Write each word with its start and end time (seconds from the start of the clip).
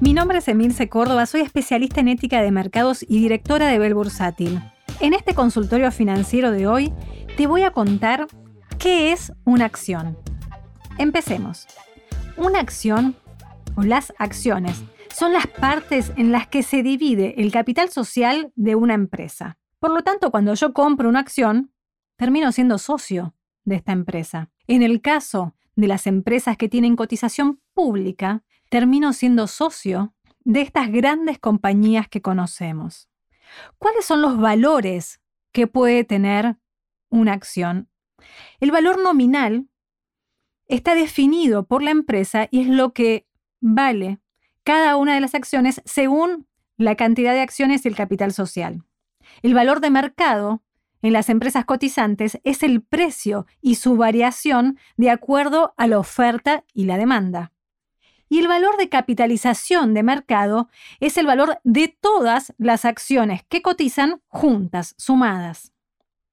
Mi 0.00 0.12
nombre 0.12 0.38
es 0.38 0.46
Emilce 0.46 0.88
Córdoba, 0.88 1.26
soy 1.26 1.40
especialista 1.40 1.98
en 1.98 2.06
ética 2.06 2.40
de 2.40 2.52
mercados 2.52 3.02
y 3.02 3.18
directora 3.18 3.66
de 3.66 3.80
Bell 3.80 3.94
Bursátil. 3.94 4.60
En 5.00 5.12
este 5.12 5.34
consultorio 5.34 5.90
financiero 5.90 6.52
de 6.52 6.68
hoy 6.68 6.92
te 7.36 7.48
voy 7.48 7.62
a 7.62 7.72
contar 7.72 8.28
qué 8.78 9.10
es 9.10 9.32
una 9.44 9.64
acción. 9.64 10.16
Empecemos. 10.98 11.66
Una 12.36 12.60
acción 12.60 13.16
o 13.74 13.82
las 13.82 14.12
acciones 14.18 14.80
son 15.12 15.32
las 15.32 15.48
partes 15.48 16.12
en 16.16 16.30
las 16.30 16.46
que 16.46 16.62
se 16.62 16.84
divide 16.84 17.42
el 17.42 17.50
capital 17.50 17.88
social 17.88 18.52
de 18.54 18.76
una 18.76 18.94
empresa. 18.94 19.58
Por 19.80 19.90
lo 19.90 20.02
tanto, 20.02 20.30
cuando 20.30 20.54
yo 20.54 20.72
compro 20.72 21.08
una 21.08 21.20
acción, 21.20 21.72
termino 22.16 22.52
siendo 22.52 22.78
socio 22.78 23.34
de 23.64 23.74
esta 23.74 23.90
empresa. 23.90 24.48
En 24.68 24.84
el 24.84 25.00
caso 25.00 25.56
de 25.74 25.88
las 25.88 26.06
empresas 26.06 26.56
que 26.56 26.68
tienen 26.68 26.94
cotización 26.94 27.60
pública, 27.74 28.44
termino 28.68 29.12
siendo 29.12 29.46
socio 29.46 30.14
de 30.44 30.62
estas 30.62 30.90
grandes 30.90 31.38
compañías 31.38 32.08
que 32.08 32.22
conocemos. 32.22 33.08
¿Cuáles 33.78 34.04
son 34.04 34.22
los 34.22 34.38
valores 34.38 35.20
que 35.52 35.66
puede 35.66 36.04
tener 36.04 36.56
una 37.10 37.32
acción? 37.32 37.88
El 38.60 38.70
valor 38.70 39.02
nominal 39.02 39.68
está 40.66 40.94
definido 40.94 41.66
por 41.66 41.82
la 41.82 41.90
empresa 41.90 42.48
y 42.50 42.60
es 42.60 42.68
lo 42.68 42.92
que 42.92 43.26
vale 43.60 44.20
cada 44.64 44.96
una 44.96 45.14
de 45.14 45.20
las 45.20 45.34
acciones 45.34 45.80
según 45.84 46.46
la 46.76 46.94
cantidad 46.94 47.32
de 47.32 47.40
acciones 47.40 47.84
y 47.84 47.88
el 47.88 47.96
capital 47.96 48.32
social. 48.32 48.84
El 49.42 49.54
valor 49.54 49.80
de 49.80 49.90
mercado 49.90 50.62
en 51.02 51.12
las 51.12 51.28
empresas 51.28 51.64
cotizantes 51.64 52.40
es 52.44 52.62
el 52.62 52.82
precio 52.82 53.46
y 53.60 53.76
su 53.76 53.96
variación 53.96 54.78
de 54.96 55.10
acuerdo 55.10 55.74
a 55.76 55.86
la 55.86 55.98
oferta 55.98 56.64
y 56.74 56.84
la 56.84 56.98
demanda. 56.98 57.52
Y 58.28 58.38
el 58.40 58.48
valor 58.48 58.76
de 58.76 58.88
capitalización 58.88 59.94
de 59.94 60.02
mercado 60.02 60.68
es 61.00 61.16
el 61.16 61.26
valor 61.26 61.60
de 61.64 61.96
todas 62.00 62.54
las 62.58 62.84
acciones 62.84 63.42
que 63.48 63.62
cotizan 63.62 64.20
juntas, 64.28 64.94
sumadas. 64.98 65.72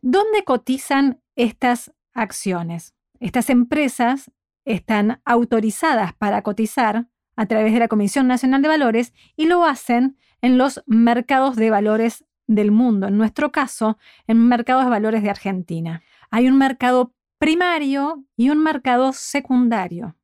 ¿Dónde 0.00 0.44
cotizan 0.44 1.20
estas 1.36 1.92
acciones? 2.14 2.94
Estas 3.18 3.50
empresas 3.50 4.30
están 4.64 5.20
autorizadas 5.24 6.14
para 6.14 6.42
cotizar 6.42 7.08
a 7.36 7.46
través 7.46 7.72
de 7.72 7.80
la 7.80 7.88
Comisión 7.88 8.26
Nacional 8.28 8.62
de 8.62 8.68
Valores 8.68 9.12
y 9.36 9.46
lo 9.46 9.64
hacen 9.64 10.16
en 10.42 10.58
los 10.58 10.82
mercados 10.86 11.56
de 11.56 11.70
valores 11.70 12.24
del 12.46 12.70
mundo, 12.70 13.08
en 13.08 13.16
nuestro 13.16 13.52
caso, 13.52 13.98
en 14.26 14.48
mercados 14.48 14.84
de 14.84 14.90
valores 14.90 15.22
de 15.22 15.30
Argentina. 15.30 16.02
Hay 16.30 16.48
un 16.48 16.58
mercado 16.58 17.14
primario 17.38 18.24
y 18.36 18.50
un 18.50 18.62
mercado 18.62 19.12
secundario. 19.12 20.16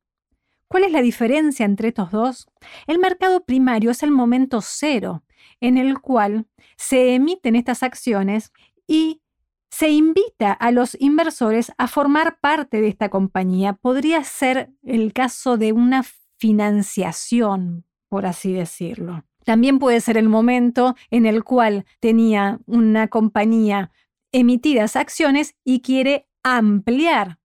¿Cuál 0.68 0.84
es 0.84 0.92
la 0.92 1.02
diferencia 1.02 1.64
entre 1.64 1.88
estos 1.88 2.10
dos? 2.10 2.46
El 2.86 2.98
mercado 2.98 3.44
primario 3.44 3.90
es 3.90 4.02
el 4.02 4.10
momento 4.10 4.60
cero 4.60 5.22
en 5.60 5.78
el 5.78 6.00
cual 6.00 6.46
se 6.76 7.14
emiten 7.14 7.56
estas 7.56 7.82
acciones 7.82 8.52
y 8.86 9.22
se 9.70 9.90
invita 9.90 10.52
a 10.52 10.70
los 10.70 10.96
inversores 11.00 11.72
a 11.78 11.86
formar 11.86 12.38
parte 12.40 12.80
de 12.80 12.88
esta 12.88 13.08
compañía. 13.08 13.74
Podría 13.74 14.24
ser 14.24 14.70
el 14.82 15.12
caso 15.12 15.56
de 15.56 15.72
una 15.72 16.04
financiación, 16.38 17.84
por 18.08 18.26
así 18.26 18.52
decirlo. 18.52 19.24
También 19.44 19.78
puede 19.78 20.00
ser 20.00 20.16
el 20.16 20.28
momento 20.28 20.96
en 21.10 21.26
el 21.26 21.44
cual 21.44 21.84
tenía 22.00 22.58
una 22.66 23.08
compañía 23.08 23.92
emitidas 24.32 24.96
acciones 24.96 25.54
y 25.64 25.80
quiere 25.80 26.28
ampliar 26.42 27.38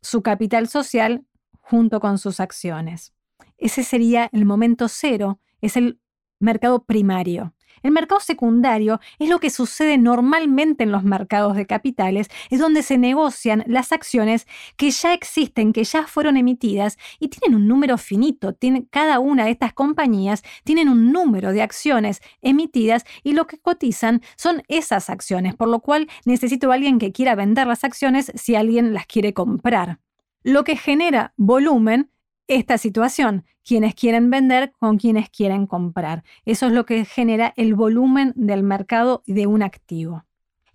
su 0.00 0.22
capital 0.22 0.68
social 0.68 1.26
junto 1.68 1.98
con 2.00 2.18
sus 2.18 2.38
acciones. 2.38 3.12
Ese 3.58 3.82
sería 3.82 4.28
el 4.32 4.44
momento 4.44 4.88
cero, 4.88 5.40
es 5.60 5.76
el 5.76 6.00
mercado 6.38 6.84
primario. 6.84 7.54
El 7.82 7.90
mercado 7.90 8.20
secundario 8.20 9.00
es 9.18 9.28
lo 9.28 9.38
que 9.38 9.50
sucede 9.50 9.98
normalmente 9.98 10.84
en 10.84 10.92
los 10.92 11.04
mercados 11.04 11.56
de 11.56 11.66
capitales, 11.66 12.28
es 12.50 12.58
donde 12.58 12.82
se 12.82 12.98
negocian 12.98 13.64
las 13.66 13.92
acciones 13.92 14.46
que 14.76 14.90
ya 14.90 15.12
existen, 15.12 15.72
que 15.72 15.84
ya 15.84 16.06
fueron 16.06 16.36
emitidas 16.36 16.96
y 17.18 17.28
tienen 17.28 17.60
un 17.60 17.68
número 17.68 17.98
finito. 17.98 18.56
cada 18.90 19.18
una 19.18 19.44
de 19.44 19.50
estas 19.50 19.72
compañías 19.72 20.42
tienen 20.64 20.88
un 20.88 21.12
número 21.12 21.52
de 21.52 21.62
acciones 21.62 22.20
emitidas 22.40 23.04
y 23.22 23.32
lo 23.32 23.46
que 23.46 23.58
cotizan 23.58 24.22
son 24.36 24.62
esas 24.68 25.10
acciones, 25.10 25.54
por 25.54 25.68
lo 25.68 25.80
cual 25.80 26.08
necesito 26.24 26.70
a 26.70 26.74
alguien 26.74 26.98
que 26.98 27.12
quiera 27.12 27.34
vender 27.34 27.66
las 27.66 27.84
acciones 27.84 28.32
si 28.36 28.54
alguien 28.54 28.94
las 28.94 29.06
quiere 29.06 29.34
comprar. 29.34 29.98
Lo 30.46 30.62
que 30.62 30.76
genera 30.76 31.34
volumen 31.36 32.12
esta 32.46 32.78
situación, 32.78 33.44
quienes 33.64 33.96
quieren 33.96 34.30
vender 34.30 34.70
con 34.78 34.96
quienes 34.96 35.28
quieren 35.28 35.66
comprar. 35.66 36.22
Eso 36.44 36.66
es 36.66 36.72
lo 36.72 36.86
que 36.86 37.04
genera 37.04 37.52
el 37.56 37.74
volumen 37.74 38.32
del 38.36 38.62
mercado 38.62 39.24
de 39.26 39.48
un 39.48 39.64
activo. 39.64 40.24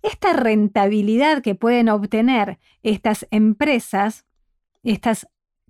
Esta 0.02 0.34
rentabilidad 0.34 1.40
que 1.40 1.54
pueden 1.54 1.88
obtener 1.88 2.58
estas 2.82 3.26
empresas, 3.30 4.26
estas 4.82 5.26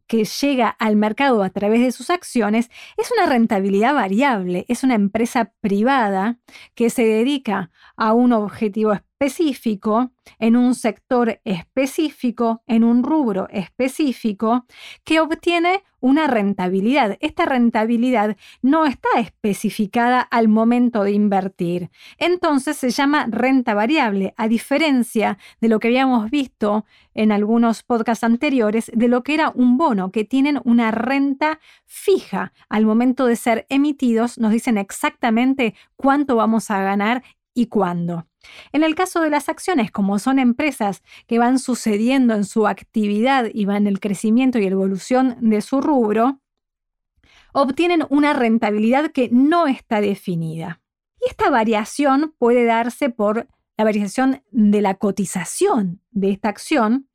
que 0.09 0.25
llega 0.25 0.69
al 0.69 0.97
mercado 0.97 1.45
a 1.45 1.51
través 1.51 1.81
de 1.81 1.93
sus 1.93 2.11
acciones, 2.11 2.71
es 2.97 3.09
una 3.13 3.27
rentabilidad 3.27 3.95
variable, 3.95 4.65
es 4.67 4.83
una 4.83 4.97
empresa 4.97 5.53
privada 5.61 6.41
que 6.75 6.91
se 6.91 7.05
dedica 7.05 7.71
a 7.97 8.15
un 8.15 8.33
objetivo 8.33 8.95
específico, 8.95 9.12
en 10.39 10.57
un 10.57 10.75
sector 10.75 11.41
específico, 11.45 12.63
en 12.67 12.83
un 12.83 13.03
rubro 13.03 13.49
específico, 13.51 14.67
que 15.05 15.21
obtiene 15.21 15.85
una 16.01 16.27
rentabilidad. 16.27 17.17
Esta 17.21 17.47
rentabilidad 17.47 18.37
no 18.61 18.85
está 18.85 19.09
especificada 19.19 20.21
al 20.21 20.49
momento 20.49 21.05
de 21.05 21.13
invertir. 21.13 21.91
Entonces 22.19 22.77
se 22.77 22.91
llama 22.91 23.27
renta 23.31 23.75
variable, 23.75 24.35
a 24.37 24.49
diferencia 24.49 25.39
de 25.61 25.69
lo 25.69 25.79
que 25.79 25.89
habíamos 25.89 26.29
visto 26.31 26.85
en 27.15 27.31
algunos 27.31 27.85
podcasts 27.85 28.25
anteriores, 28.25 28.91
de 28.93 29.07
lo 29.07 29.23
que 29.23 29.35
era 29.35 29.53
un 29.55 29.79
bono, 29.79 30.11
que 30.11 30.25
tienen 30.25 30.61
una 30.65 30.91
renta 30.91 31.61
fija. 31.87 32.53
Al 32.69 32.85
momento 32.85 33.27
de 33.27 33.37
ser 33.37 33.67
emitidos 33.69 34.39
nos 34.39 34.51
dicen 34.51 34.79
exactamente 34.79 35.75
cuánto 35.97 36.35
vamos 36.35 36.71
a 36.73 36.83
ganar 36.83 37.23
y 37.55 37.67
cuándo. 37.67 38.27
En 38.73 38.83
el 38.83 38.95
caso 38.95 39.21
de 39.21 39.31
las 39.31 39.49
acciones, 39.49 39.91
como 39.91 40.19
son 40.19 40.39
empresas 40.39 41.03
que 41.27 41.39
van 41.39 41.59
sucediendo 41.59 42.35
en 42.35 42.45
su 42.45 42.67
actividad 42.67 43.47
y 43.53 43.65
van 43.65 43.87
el 43.87 44.01
crecimiento 44.01 44.59
y 44.59 44.67
evolución 44.67 45.37
de 45.41 45.61
su 45.61 45.81
rubro, 45.81 46.41
obtienen 47.53 48.05
una 48.09 48.33
rentabilidad 48.33 49.13
que 49.13 49.29
no 49.31 49.67
está 49.67 50.01
definida. 50.01 50.81
Y 51.21 51.29
esta 51.31 51.51
variación 51.51 52.35
puede 52.39 52.65
darse 52.65 53.11
por 53.11 53.47
la 53.77 53.85
variación 53.85 54.43
de 54.51 54.81
la 54.83 54.95
cotización 54.95 56.01
de 56.11 56.31
esta 56.31 56.49
acción, 56.49 57.09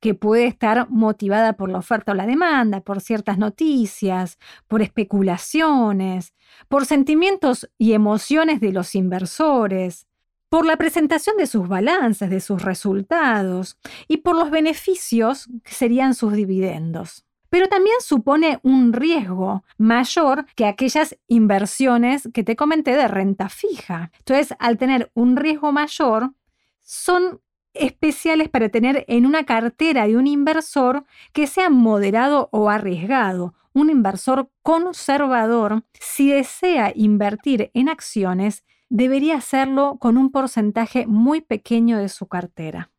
que 0.00 0.14
puede 0.14 0.46
estar 0.46 0.88
motivada 0.90 1.54
por 1.54 1.70
la 1.70 1.78
oferta 1.78 2.12
o 2.12 2.14
la 2.14 2.26
demanda, 2.26 2.80
por 2.80 3.00
ciertas 3.00 3.38
noticias, 3.38 4.38
por 4.66 4.82
especulaciones, 4.82 6.34
por 6.68 6.86
sentimientos 6.86 7.70
y 7.78 7.92
emociones 7.92 8.60
de 8.60 8.72
los 8.72 8.94
inversores, 8.94 10.06
por 10.48 10.66
la 10.66 10.76
presentación 10.76 11.36
de 11.36 11.46
sus 11.46 11.68
balances, 11.68 12.28
de 12.28 12.40
sus 12.40 12.62
resultados 12.62 13.78
y 14.08 14.18
por 14.18 14.34
los 14.34 14.50
beneficios 14.50 15.48
que 15.62 15.72
serían 15.72 16.14
sus 16.14 16.32
dividendos. 16.32 17.24
Pero 17.50 17.68
también 17.68 17.96
supone 18.00 18.60
un 18.62 18.92
riesgo 18.92 19.64
mayor 19.76 20.46
que 20.54 20.66
aquellas 20.66 21.16
inversiones 21.26 22.28
que 22.32 22.44
te 22.44 22.56
comenté 22.56 22.96
de 22.96 23.08
renta 23.08 23.48
fija. 23.48 24.12
Entonces, 24.18 24.56
al 24.58 24.78
tener 24.78 25.10
un 25.14 25.36
riesgo 25.36 25.72
mayor, 25.72 26.32
son 26.80 27.40
especiales 27.74 28.48
para 28.48 28.68
tener 28.68 29.04
en 29.08 29.26
una 29.26 29.44
cartera 29.44 30.06
de 30.06 30.16
un 30.16 30.26
inversor 30.26 31.04
que 31.32 31.46
sea 31.46 31.70
moderado 31.70 32.48
o 32.52 32.70
arriesgado. 32.70 33.54
Un 33.72 33.90
inversor 33.90 34.50
conservador, 34.62 35.84
si 35.92 36.30
desea 36.30 36.92
invertir 36.94 37.70
en 37.74 37.88
acciones, 37.88 38.64
debería 38.88 39.36
hacerlo 39.36 39.98
con 40.00 40.16
un 40.16 40.30
porcentaje 40.30 41.06
muy 41.06 41.40
pequeño 41.40 41.98
de 41.98 42.08
su 42.08 42.26
cartera. 42.26 42.90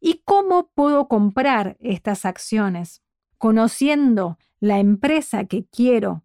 ¿Y 0.00 0.22
cómo 0.24 0.70
puedo 0.74 1.08
comprar 1.08 1.76
estas 1.80 2.24
acciones? 2.24 3.02
Conociendo 3.38 4.38
la 4.60 4.78
empresa 4.78 5.44
que 5.44 5.64
quiero 5.64 6.24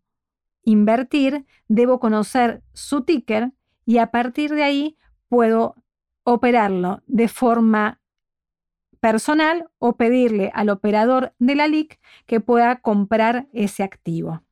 invertir, 0.63 1.45
debo 1.67 1.99
conocer 1.99 2.63
su 2.73 3.01
ticker 3.01 3.51
y 3.85 3.97
a 3.97 4.11
partir 4.11 4.53
de 4.53 4.63
ahí 4.63 4.97
puedo 5.29 5.75
operarlo 6.33 7.01
de 7.07 7.27
forma 7.27 7.99
personal 8.99 9.69
o 9.79 9.97
pedirle 9.97 10.51
al 10.53 10.69
operador 10.69 11.33
de 11.39 11.55
la 11.55 11.67
LIC 11.67 11.99
que 12.25 12.39
pueda 12.39 12.81
comprar 12.81 13.47
ese 13.51 13.83
activo. 13.83 14.43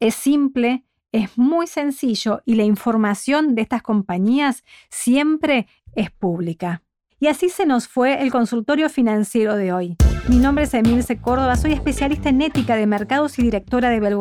Es 0.00 0.14
simple, 0.14 0.84
es 1.12 1.36
muy 1.38 1.66
sencillo 1.66 2.42
y 2.44 2.54
la 2.56 2.64
información 2.64 3.54
de 3.54 3.62
estas 3.62 3.82
compañías 3.82 4.64
siempre 4.90 5.68
es 5.94 6.10
pública. 6.10 6.82
Y 7.20 7.28
así 7.28 7.48
se 7.48 7.66
nos 7.66 7.86
fue 7.86 8.22
el 8.22 8.32
consultorio 8.32 8.88
financiero 8.88 9.56
de 9.56 9.72
hoy. 9.72 9.96
Mi 10.26 10.38
nombre 10.38 10.64
es 10.64 10.72
Emilce 10.72 11.18
Córdoba, 11.18 11.54
soy 11.54 11.72
especialista 11.72 12.30
en 12.30 12.40
ética 12.40 12.76
de 12.76 12.86
mercados 12.86 13.38
y 13.38 13.42
directora 13.42 13.90
de 13.90 14.00
Bell 14.00 14.16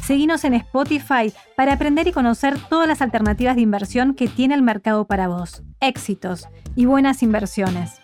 Seguinos 0.00 0.44
en 0.44 0.54
Spotify 0.54 1.32
para 1.56 1.74
aprender 1.74 2.08
y 2.08 2.12
conocer 2.12 2.58
todas 2.68 2.88
las 2.88 3.00
alternativas 3.00 3.54
de 3.54 3.62
inversión 3.62 4.14
que 4.14 4.26
tiene 4.26 4.54
el 4.54 4.62
mercado 4.62 5.06
para 5.06 5.28
vos. 5.28 5.62
Éxitos 5.80 6.48
y 6.74 6.86
buenas 6.86 7.22
inversiones. 7.22 8.03